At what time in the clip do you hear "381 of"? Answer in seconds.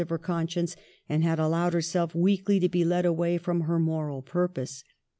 0.01-0.19